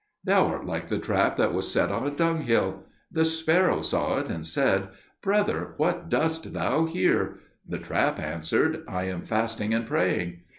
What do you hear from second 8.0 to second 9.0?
answered,